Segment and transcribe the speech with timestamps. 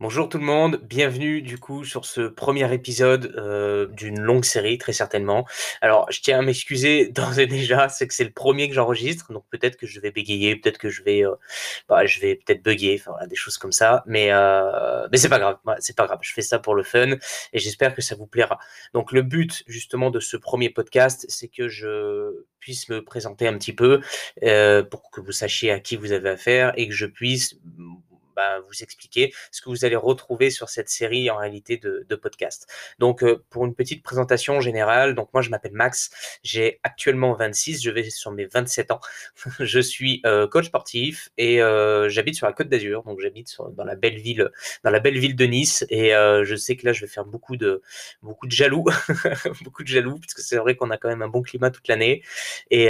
[0.00, 4.78] Bonjour tout le monde, bienvenue du coup sur ce premier épisode euh, d'une longue série
[4.78, 5.44] très certainement.
[5.80, 9.32] Alors je tiens à m'excuser d'ores et déjà, c'est que c'est le premier que j'enregistre,
[9.32, 11.34] donc peut-être que je vais bégayer, peut-être que je vais, euh,
[11.88, 15.28] bah, je vais peut-être bugger, enfin voilà, des choses comme ça, mais euh, mais c'est
[15.28, 17.16] pas grave, c'est pas grave, je fais ça pour le fun
[17.52, 18.60] et j'espère que ça vous plaira.
[18.94, 23.58] Donc le but justement de ce premier podcast, c'est que je puisse me présenter un
[23.58, 24.00] petit peu
[24.90, 27.56] pour que vous sachiez à qui vous avez affaire et que je puisse
[28.66, 32.66] vous expliquer ce que vous allez retrouver sur cette série en réalité de, de podcasts.
[32.98, 36.10] Donc, euh, pour une petite présentation générale, donc moi je m'appelle Max,
[36.42, 39.00] j'ai actuellement 26, je vais sur mes 27 ans.
[39.60, 43.84] je suis euh, coach sportif et euh, j'habite sur la Côte d'Azur, donc j'habite dans
[43.84, 44.50] la belle ville,
[44.84, 45.84] dans la belle ville de Nice.
[45.90, 47.82] Et je sais que là, je vais faire beaucoup de
[48.22, 48.84] beaucoup de jaloux,
[49.62, 51.88] beaucoup de jaloux, parce que c'est vrai qu'on a quand même un bon climat toute
[51.88, 52.22] l'année.
[52.70, 52.88] Et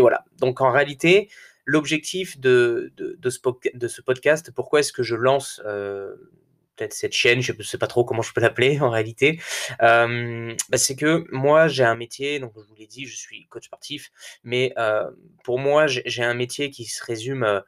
[0.00, 0.24] voilà.
[0.38, 1.28] Donc en réalité
[1.70, 6.16] l'objectif de, de, ce, podcast, pourquoi est-ce que je lance euh,
[6.74, 9.40] peut-être cette chaîne, je ne sais pas trop comment je peux l'appeler en réalité,
[9.82, 13.46] euh, bah, c'est que moi j'ai un métier, donc je vous l'ai dit, je suis
[13.46, 14.10] coach sportif,
[14.42, 15.08] mais euh,
[15.44, 17.62] pour moi j'ai un métier qui se résume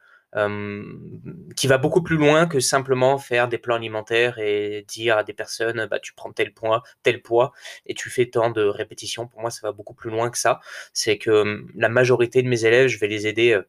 [1.55, 5.33] qui va beaucoup plus loin que simplement faire des plans alimentaires et dire à des
[5.33, 7.51] personnes bah, tu prends tel poids, tel poids
[7.85, 9.27] et tu fais tant de répétitions.
[9.27, 10.59] Pour moi, ça va beaucoup plus loin que ça.
[10.91, 13.61] C'est que la majorité de mes élèves, je vais les aider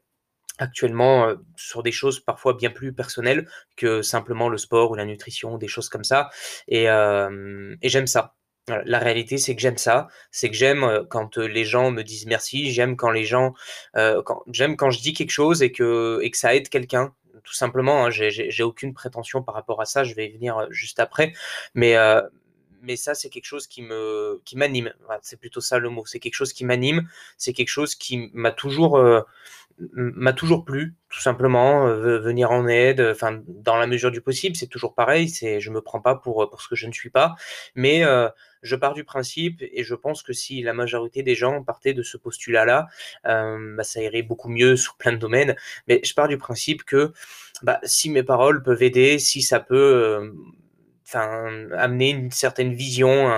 [0.58, 5.05] actuellement euh, sur des choses parfois bien plus personnelles que simplement le sport ou la
[5.05, 6.30] nutrition, des choses comme ça.
[6.69, 8.34] Et, euh, j'aime ça.
[8.86, 10.08] La réalité, c'est que j'aime ça.
[10.30, 12.72] C'est que j'aime euh, quand les gens me disent merci.
[12.72, 13.55] J'aime quand les gens,
[14.48, 17.14] j'aime quand je dis quelque chose et que, et que ça aide quelqu'un.
[17.42, 20.02] Tout simplement, hein, j'ai aucune prétention par rapport à ça.
[20.02, 21.34] Je vais y venir juste après.
[21.75, 21.94] Mais,
[22.80, 24.94] mais ça, c'est quelque chose qui me, qui m'anime.
[25.20, 26.06] c'est plutôt ça le mot.
[26.06, 27.06] C'est quelque chose qui m'anime.
[27.36, 28.98] C'est quelque chose qui m'a toujours,
[29.78, 34.56] m'a toujours plu, tout simplement, euh, venir en aide, enfin, dans la mesure du possible,
[34.56, 37.11] c'est toujours pareil, c'est, je me prends pas pour, pour ce que je ne suis
[37.11, 37.34] pas,
[37.75, 38.28] mais euh,
[38.62, 42.03] je pars du principe, et je pense que si la majorité des gens partaient de
[42.03, 42.87] ce postulat-là,
[43.26, 45.56] euh, bah, ça irait beaucoup mieux sur plein de domaines,
[45.88, 47.12] mais je pars du principe que
[47.62, 50.32] bah, si mes paroles peuvent aider, si ça peut
[51.12, 53.28] amener une certaine vision,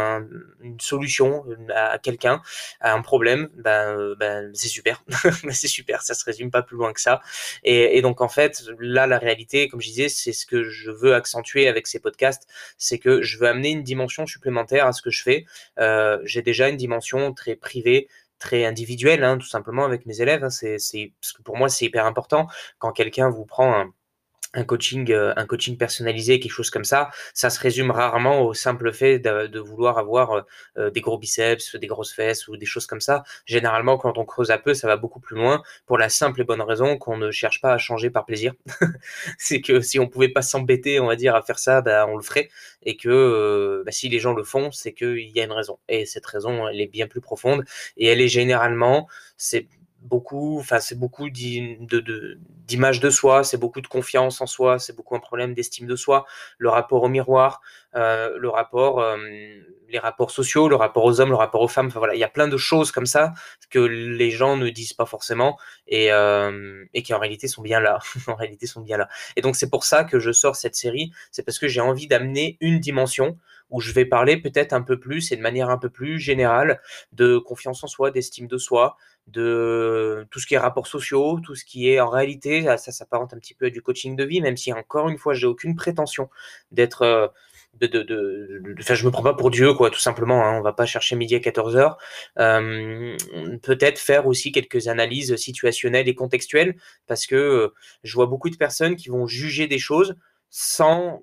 [0.60, 1.44] une solution
[1.75, 2.41] à quelqu'un,
[2.81, 5.03] à un problème, ben, c'est super,
[5.50, 7.21] c'est super, ça se résume pas plus loin que ça.
[7.65, 10.91] Et, et, donc en fait, là, la réalité, comme je disais, c'est ce que je
[10.91, 12.47] veux accentuer avec ces podcasts,
[12.78, 15.44] c'est que je veux amener une dimension supplémentaire à ce que je fais.
[15.78, 20.44] Euh, J'ai déjà une dimension très privée, très individuelle, hein, tout simplement avec mes élèves.
[20.44, 22.47] Hein, c'est, parce que pour moi, c'est hyper important
[22.78, 23.93] quand quelqu'un vous prend un
[24.55, 28.55] un coaching, euh, un coaching personnalisé, quelque chose comme ça, ça se résume rarement au
[28.55, 30.43] simple fait de, vouloir avoir euh,
[30.79, 33.25] euh, des gros biceps, des grosses fesses ou des choses comme ça.
[33.45, 36.45] Généralement, quand on creuse un peu, ça va beaucoup plus loin pour la simple et
[36.45, 38.55] bonne raison qu'on ne cherche pas à changer par plaisir.
[39.39, 42.17] c'est que si on pouvait pas s'embêter, on va dire, à faire ça, bah, on
[42.17, 42.49] le ferait.
[42.83, 45.79] Et que bah, si les gens le font, c'est qu'il y a une raison.
[45.89, 47.65] Et cette raison, elle est bien plus profonde.
[47.97, 49.67] Et elle est généralement, c'est
[50.06, 55.17] beaucoup, enfin c'est beaucoup d'image de, soi, c'est beaucoup de confiance en soi, c'est beaucoup
[55.17, 56.25] un problème d'estime de soi,
[56.59, 57.61] le rapport au miroir,
[57.94, 59.17] euh, le rapport, euh,
[59.89, 61.87] les rapports sociaux, le rapport aux hommes, le rapport aux femmes.
[61.87, 63.33] Enfin voilà, il y a plein de choses comme ça
[63.71, 67.81] que les gens ne disent pas forcément et, euh, et qui en réalité sont bien
[67.81, 67.99] là.
[68.27, 69.09] en réalité sont bien là.
[69.37, 72.06] Et donc c'est pour ça que je sors cette série, c'est parce que j'ai envie
[72.06, 73.38] d'amener une dimension
[73.71, 76.81] où je vais parler peut-être un peu plus et de manière un peu plus générale
[77.12, 78.97] de confiance en soi, d'estime de soi,
[79.27, 83.34] de tout ce qui est rapports sociaux, tout ce qui est en réalité, ça, s'apparente
[83.34, 85.75] un petit peu à du coaching de vie, même si encore une fois, j'ai aucune
[85.75, 86.28] prétention
[86.71, 87.03] d'être.
[87.03, 87.28] Euh,
[87.81, 90.47] de, de, enfin, je me prends pas pour Dieu, quoi, tout simplement.
[90.47, 91.99] Hein, on va pas chercher midi à 14 heures.
[92.38, 93.15] Euh,
[93.62, 96.76] peut-être faire aussi quelques analyses situationnelles et contextuelles,
[97.06, 100.16] parce que euh, je vois beaucoup de personnes qui vont juger des choses
[100.51, 101.23] sans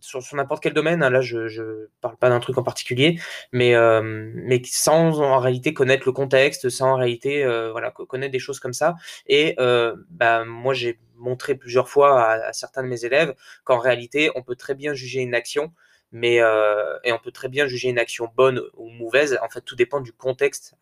[0.00, 3.18] sur, n'importe quel domaine, hein, là je ne parle pas d'un truc en particulier,
[3.52, 8.32] mais, euh, mais sans en réalité connaître le contexte, sans en réalité euh, voilà, connaître
[8.32, 8.94] des choses comme ça.
[9.26, 13.34] Et euh, bah, moi j'ai montré plusieurs fois à, à, certains de mes élèves
[13.64, 15.72] qu'en réalité on peut très bien juger une action
[16.16, 19.38] mais euh, et on peut très bien juger une action bonne ou mauvaise.
[19.42, 20.74] En fait, tout dépend du contexte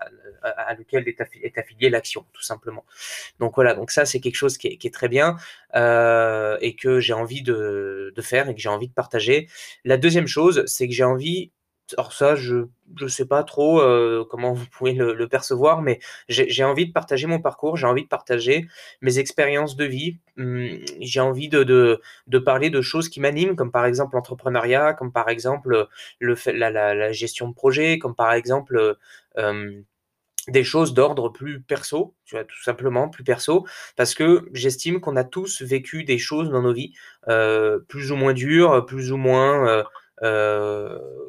[0.43, 2.85] à, lequel est, affiliée l'action, tout simplement.
[3.41, 5.37] Donc voilà, donc ça c'est quelque chose qui est, qui est très bien
[5.75, 9.49] euh, et que j'ai envie de, de, faire et que j'ai envie de partager.
[9.85, 11.51] La deuxième chose, c'est que j'ai envie
[11.93, 12.67] alors ça, je
[13.01, 17.27] ne sais pas trop euh, comment vous pouvez le, percevoir, mais j'ai envie de partager
[17.27, 18.67] mon parcours, j'ai envie de partager
[19.03, 23.71] mes expériences de vie, hum, j'ai envie de, de, parler de choses qui m'animent, comme
[23.71, 25.89] par exemple l'entrepreneuriat, comme par exemple
[26.21, 28.97] le, la, la, gestion de projet, comme par exemple...
[30.49, 33.67] Des choses d'ordre plus perso, tu vois, tout simplement plus perso,
[33.97, 36.93] parce que j'estime qu'on a tous vécu des choses dans nos vies,
[37.89, 39.85] plus ou moins dures, plus ou moins,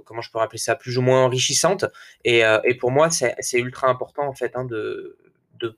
[0.06, 1.86] comment je peux rappeler ça, plus ou moins enrichissantes.
[2.24, 5.18] Et, et pour moi, c'est ultra important en fait hein, de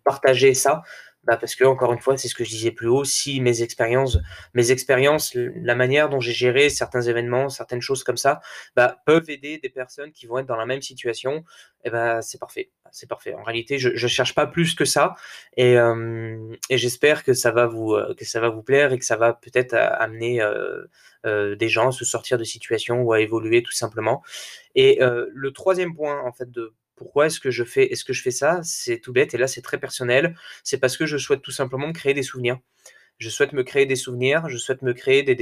[0.04, 0.84] partager ça
[1.27, 3.62] bah parce que encore une fois, c'est ce que je disais plus haut, si mes
[3.62, 4.18] expériences,
[4.53, 8.39] mes expériences, la manière dont j'ai géré certains événements, certaines choses comme ça,
[8.77, 11.44] bah, peuvent aider des personnes qui vont être dans la même situation,
[11.83, 13.33] et eh ben c'est parfait, c'est parfait.
[13.33, 15.15] En réalité, je, je cherche pas plus que ça,
[15.57, 19.06] et, euh, j'espère que ça va vous euh, que ça va vous plaire et que
[19.06, 20.41] ça va peut-être euh, amener
[21.25, 24.24] des gens à se sortir de situations ou à évoluer tout simplement.
[24.75, 28.22] Et le troisième point en fait de pourquoi est-ce que je fais, est-ce que je
[28.22, 28.60] fais ça?
[28.64, 30.36] C'est tout bête et là c'est très personnel.
[30.64, 32.60] C'est parce que je souhaite tout simplement me créer des souvenirs.
[33.20, 34.50] Je souhaite me créer des souvenirs.
[34.50, 35.36] Je souhaite me créer des,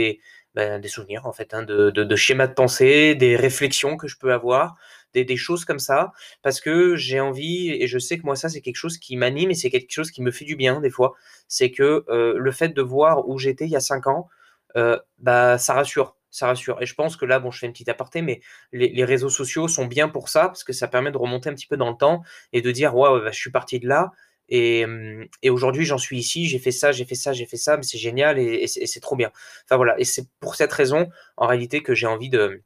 [0.56, 4.34] des souvenirs en fait, hein, de, de, schémas de pensée, des réflexions que je peux
[4.34, 4.78] avoir,
[5.14, 6.12] des, des choses comme ça,
[6.42, 9.52] parce que j'ai envie et je sais que moi ça c'est quelque chose qui m'anime
[9.52, 11.14] et c'est quelque chose qui me fait du bien des fois.
[11.48, 14.30] C'est que euh, le fait de voir où j'étais il y a cinq ans,
[14.78, 16.82] euh, bah ça rassure ça rassure.
[16.82, 18.42] Et je pense que là, bon, je fais une petite aparté, mais
[18.74, 21.68] les, réseaux sociaux sont bien pour ça, parce que ça permet de remonter un petit
[21.68, 22.24] peu dans le temps
[22.54, 24.12] et de dire, waouh, bah, je suis parti de là.
[24.50, 27.58] Et, mmh, et aujourd'hui, j'en suis ici, j'ai fait ça, j'ai fait ça, j'ai fait
[27.58, 29.32] ça, mais c'est génial et, c'est trop bien.
[29.64, 32.62] Enfin voilà, et c'est pour cette raison, en réalité, que j'ai envie de,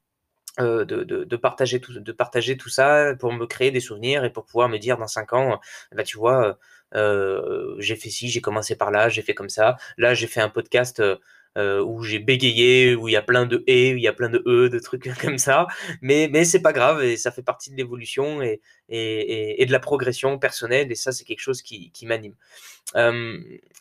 [0.59, 4.31] euh, de, de, partager tout, de partager tout ça pour me créer des souvenirs et
[4.31, 5.59] pour pouvoir me dire dans cinq ans,
[5.93, 6.57] bah, tu vois,
[6.95, 9.77] euh, j'ai fait ci, j'ai commencé par là, j'ai fait comme ça.
[9.97, 10.99] Là, j'ai fait un podcast.
[10.99, 11.17] Euh,
[11.57, 14.13] euh, où j'ai bégayé, où il y a plein de et, où il y a
[14.13, 15.67] plein de e, de trucs comme ça.
[16.01, 19.79] Mais, mais c'est pas grave et ça fait partie de l'évolution et, et, de la
[19.79, 22.33] progression personnelle et ça, c'est quelque chose qui, qui m'anime.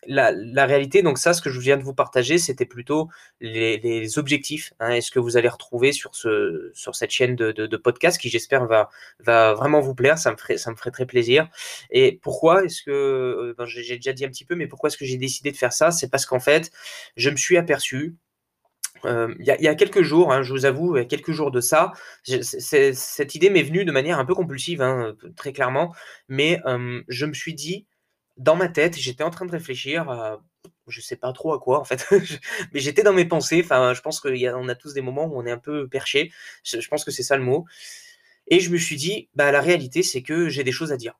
[0.06, 3.08] La, la, réalité, donc ça, ce que je viens de vous partager, c'était plutôt
[3.40, 4.72] les, les objectifs.
[4.80, 7.76] Hein, et ce que vous allez retrouver sur, ce, sur cette chaîne de, de, de
[7.76, 10.18] podcast qui, j'espère, va, va vraiment vous plaire.
[10.18, 11.48] Ça me ferait, ça me ferait très plaisir.
[11.90, 14.96] Et pourquoi est-ce que, euh, ben, j'ai déjà dit un petit peu, mais pourquoi est-ce
[14.96, 15.90] que j'ai décidé de faire ça?
[15.90, 16.70] C'est parce qu'en fait,
[17.16, 18.16] je me suis aperçu
[19.04, 21.50] euh, il y, a quelques jours, hein, je vous avoue, il y a quelques jours
[21.50, 21.92] de ça,
[22.24, 25.94] cette idée m'est venue de manière un peu compulsive, hein, très clairement,
[26.28, 27.86] mais euh, je me suis dit,
[28.36, 30.42] dans ma tête, j'étais en train de réfléchir à,
[30.88, 32.06] je sais pas trop à quoi en fait,
[32.72, 35.38] mais j'étais dans mes pensées, enfin je pense qu'on a, a tous des moments où
[35.38, 36.32] on est un peu perché,
[36.64, 37.66] je, je pense que c'est ça le mot,
[38.48, 41.14] et je me suis dit, bah la réalité c'est que j'ai des choses à dire.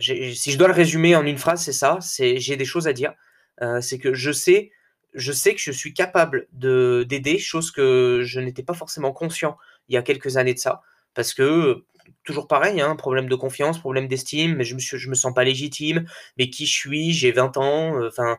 [0.00, 2.92] Si je dois le résumer en une phrase, c'est ça, c'est j'ai des choses à
[2.92, 3.12] dire,
[3.60, 4.70] euh, c'est que je sais
[5.16, 9.56] je sais que je suis capable de d'aider, chose que je n'étais pas forcément conscient
[9.88, 10.82] il y a quelques années de ça,
[11.14, 11.84] parce que
[12.24, 16.06] toujours pareil, hein, problème de confiance, problème d'estime, mais je me me sens pas légitime.
[16.38, 17.12] Mais qui je suis?
[17.12, 18.36] J'ai 20 ans, euh, enfin,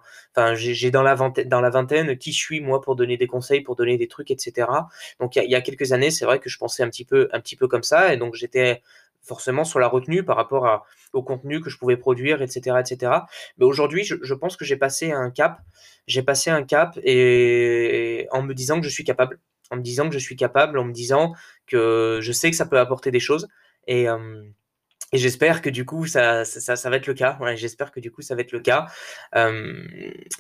[0.56, 4.08] j'ai dans la vingtaine, qui je suis moi pour donner des conseils, pour donner des
[4.08, 4.68] trucs, etc.
[5.20, 7.40] Donc il y, a quelques années, c'est vrai que je pensais un petit peu, un
[7.40, 8.82] petit peu comme ça, et donc j'étais
[9.28, 13.12] forcément sur la retenue par rapport au contenu que je pouvais produire, etc., etc.
[13.58, 15.60] Mais aujourd'hui, je, pense que j'ai passé un cap
[16.08, 19.40] j'ai passé un cap et, en me disant que je suis capable,
[19.70, 21.34] en me disant que je suis capable, en me disant
[21.68, 23.48] que je sais que ça peut apporter des choses
[23.88, 24.44] et, euh,
[25.14, 27.38] j'espère que du coup ça, ça, ça, va être le cas.
[27.56, 28.88] J'espère que du coup ça va être le cas.
[29.36, 29.84] Euh,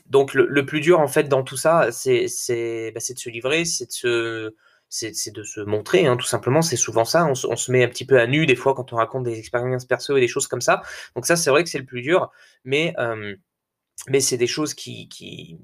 [0.08, 3.66] donc le, plus dur en fait dans tout ça, c'est c'est bah, de se livrer,
[3.66, 4.56] c'est de se
[4.90, 6.62] c'est de se montrer, hein, tout simplement.
[6.62, 7.26] C'est souvent ça.
[7.28, 9.86] On, se met un petit peu à nu des fois quand on raconte des expériences
[9.86, 10.82] perso et des choses comme ça.
[11.16, 12.32] Donc ça, c'est vrai que c'est le plus dur.
[12.64, 13.36] Mais euh,
[14.08, 15.60] mais c'est des choses qui, qui,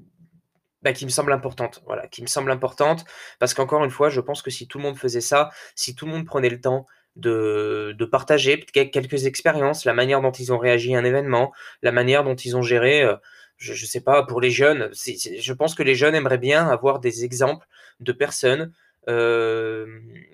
[0.81, 1.81] bah, qui me semblent importantes.
[1.85, 3.05] Voilà, qui me semblent importantes
[3.39, 6.05] parce qu'encore une fois, je pense que si tout le monde faisait ça, si tout
[6.05, 10.57] le monde prenait le temps de, de partager quelques expériences, la manière dont ils ont
[10.57, 13.15] réagi à un événement, la manière dont ils ont géré, euh,
[13.57, 16.99] je, je sais pas, pour les jeunes, je pense que les jeunes aimeraient bien avoir
[16.99, 17.67] des exemples
[17.99, 18.73] de personnes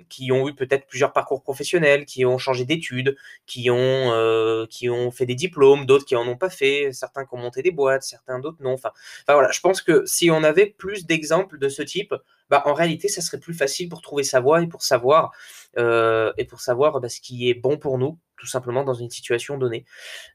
[0.09, 4.89] qui ont eu peut-être plusieurs parcours professionnels, qui ont changé d'études, qui ont euh, qui
[4.89, 7.71] ont fait des diplômes, d'autres qui en ont pas fait, certains qui ont monté des
[7.71, 8.73] boîtes, certains d'autres non.
[8.73, 8.91] Enfin,
[9.23, 12.13] enfin voilà, je pense que si on avait plus d'exemples de ce type,
[12.49, 15.31] bah, en réalité, ça serait plus facile pour trouver sa voie et pour savoir,
[15.77, 19.09] euh, et pour savoir bah, ce qui est bon pour nous, tout simplement dans une
[19.09, 19.85] situation donnée.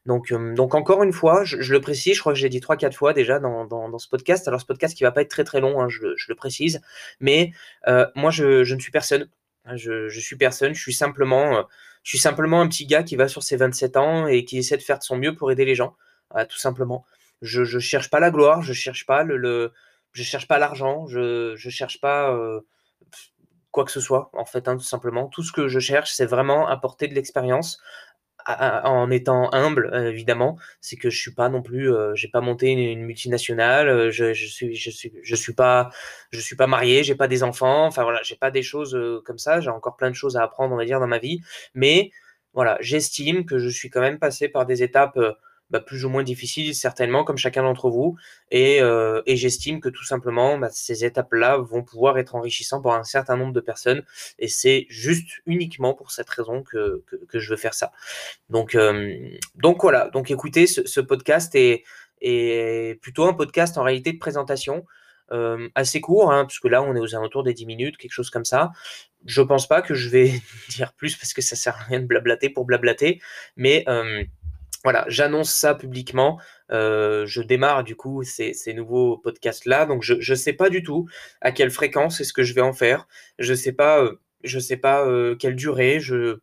[0.05, 2.77] Donc, euh, donc encore une fois, je, le précise, je crois que j'ai dit trois,
[2.77, 4.47] quatre fois déjà dans, dans, ce podcast.
[4.47, 6.81] Alors, ce podcast qui va pas être très très long, hein, je, le précise,
[7.19, 7.51] mais
[7.87, 9.27] euh, moi, je, ne suis personne.
[9.73, 11.65] Je, je, suis personne, je suis simplement,
[12.03, 14.77] je suis simplement un petit gars qui va sur ses 27 ans et qui essaie
[14.77, 15.95] de faire de son mieux pour aider les gens,
[16.47, 17.03] tout simplement.
[17.41, 19.73] Je, je cherche pas la gloire, je cherche pas le
[20.15, 22.61] je cherche pas l'argent, je je cherche pas euh,
[23.71, 25.27] quoi que ce soit en fait, hein, tout simplement.
[25.27, 27.79] Tout ce que je cherche, c'est vraiment apporter de l'expérience
[28.47, 30.57] en étant humble évidemment.
[30.79, 34.33] C'est que je suis pas non plus, euh, j'ai pas monté une, multinationale, euh, je,
[34.33, 35.89] je, suis je suis je suis pas
[36.31, 37.85] suis pas marié, j'ai pas des enfants.
[37.85, 39.59] Enfin voilà, j'ai pas des choses comme ça.
[39.59, 41.41] J'ai encore plein de choses à apprendre on va dire dans ma vie,
[41.73, 42.11] mais
[42.53, 45.19] voilà, j'estime que je suis quand même passé par des étapes
[45.71, 48.15] bah, plus ou moins difficiles, certainement, comme chacun d'entre vous.
[48.51, 52.93] Et, euh, et j'estime que tout simplement, bah, ces étapes-là vont pouvoir être enrichissantes pour
[52.93, 54.03] un certain nombre de personnes.
[54.39, 57.91] Et c'est juste uniquement pour cette raison que, que, je veux faire ça.
[58.49, 59.17] Donc, euh,
[59.55, 61.83] donc voilà, donc écoutez, ce, podcast est,
[62.21, 64.85] est plutôt un podcast en réalité de présentation.
[65.31, 68.29] Euh, assez court, hein, puisque là on est aux alentours des 10 minutes, quelque chose
[68.29, 68.71] comme ça.
[69.25, 70.31] Je pense pas que je vais
[70.69, 73.19] dire plus parce que ça sert à rien de blablater pour blablater,
[73.57, 73.83] mais
[74.85, 76.39] voilà, j'annonce ça publiquement.
[76.71, 81.07] Euh, je démarre du coup ces, nouveaux podcasts-là, donc je ne sais pas du tout
[81.41, 83.07] à quelle fréquence est-ce que je vais en faire.
[83.39, 85.99] Je sais pas, euh, je sais pas euh, quelle durée.
[85.99, 86.37] Je,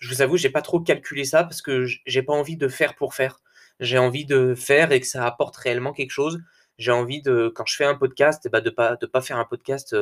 [0.00, 2.94] je vous avoue, j'ai pas trop calculé ça parce que j'ai pas envie de faire
[2.94, 3.40] pour faire.
[3.78, 6.40] J'ai envie de faire et que ça apporte réellement quelque chose.
[6.78, 9.44] J'ai envie de, quand je fais un podcast, bah de pas de pas faire un
[9.44, 9.94] podcast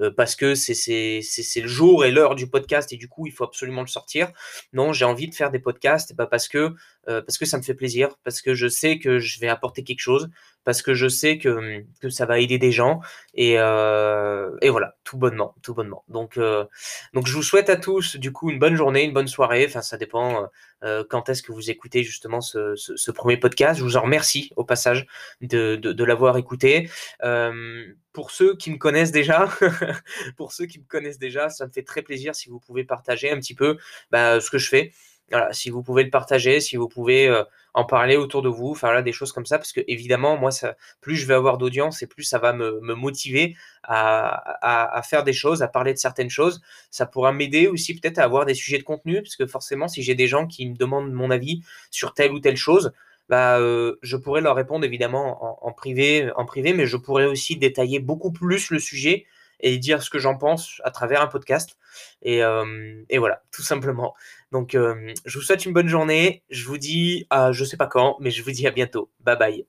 [0.00, 1.20] euh, parce que c'est
[1.56, 4.32] le jour et l'heure du podcast et du coup il faut absolument le sortir.
[4.72, 6.74] Non, j'ai envie de faire des podcasts bah parce que
[7.08, 9.82] euh, parce que ça me fait plaisir, parce que je sais que je vais apporter
[9.84, 10.30] quelque chose,
[10.64, 13.00] parce que je sais que, que ça va aider des gens
[13.34, 16.04] et, euh, voilà, tout bonnement, tout bonnement.
[16.08, 16.64] Donc euh,
[17.14, 19.64] donc je vous souhaite à tous du coup une bonne journée, une bonne soirée.
[19.66, 20.48] Enfin ça dépend
[20.84, 23.78] euh, quand est-ce que vous écoutez justement ce, premier podcast.
[23.78, 25.06] Je vous en remercie au passage
[25.40, 26.88] de, l'avoir écouté.
[28.12, 29.48] Pour ceux qui me connaissent déjà,
[30.36, 33.30] pour ceux qui me connaissent déjà, ça me fait très plaisir si vous pouvez partager
[33.30, 33.78] un petit peu
[34.10, 34.92] bah, ce que je fais.
[35.52, 37.42] Si vous pouvez le partager, si vous pouvez euh,
[37.74, 40.50] en parler autour de vous, là, des choses comme ça, parce que évidemment, moi,
[41.00, 45.62] plus je vais avoir d'audience et plus ça va me, motiver à, faire des choses,
[45.62, 46.60] à parler de certaines choses.
[46.90, 50.02] Ça pourra m'aider aussi peut-être à avoir des sujets de contenu, parce que forcément, si
[50.02, 52.92] j'ai des gens qui me demandent mon avis sur telle ou telle chose,
[53.28, 57.56] bah, euh, je pourrais leur répondre évidemment en, privé, en privé, mais je pourrais aussi
[57.56, 59.26] détailler beaucoup plus le sujet
[59.60, 61.78] et dire ce que j'en pense à travers un podcast.
[62.20, 64.14] Et, euh, et voilà, tout simplement.
[64.52, 66.44] Donc, euh, je vous souhaite une bonne journée.
[66.50, 69.10] Je vous dis à je sais pas quand, mais je vous dis à bientôt.
[69.20, 69.66] Bye bye.